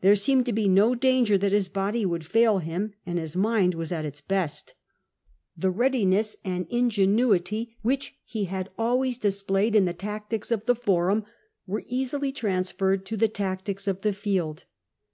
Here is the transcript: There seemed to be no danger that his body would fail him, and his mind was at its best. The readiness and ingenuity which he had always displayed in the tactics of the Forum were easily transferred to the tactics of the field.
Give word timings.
There 0.00 0.16
seemed 0.16 0.46
to 0.46 0.52
be 0.52 0.66
no 0.68 0.96
danger 0.96 1.38
that 1.38 1.52
his 1.52 1.68
body 1.68 2.04
would 2.04 2.26
fail 2.26 2.58
him, 2.58 2.92
and 3.06 3.20
his 3.20 3.36
mind 3.36 3.74
was 3.76 3.92
at 3.92 4.04
its 4.04 4.20
best. 4.20 4.74
The 5.56 5.70
readiness 5.70 6.34
and 6.44 6.66
ingenuity 6.70 7.76
which 7.80 8.18
he 8.24 8.46
had 8.46 8.70
always 8.76 9.16
displayed 9.16 9.76
in 9.76 9.84
the 9.84 9.92
tactics 9.94 10.50
of 10.50 10.66
the 10.66 10.74
Forum 10.74 11.24
were 11.68 11.84
easily 11.86 12.32
transferred 12.32 13.06
to 13.06 13.16
the 13.16 13.28
tactics 13.28 13.86
of 13.86 14.00
the 14.00 14.12
field. 14.12 14.64